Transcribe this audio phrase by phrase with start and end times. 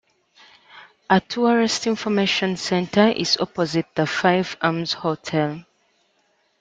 [1.11, 5.63] A tourist information centre is opposite the Fife Arms Hotel.